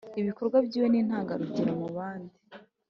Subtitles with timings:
[0.21, 2.35] Ibikorwa byiwe ni intangarugero mu bandi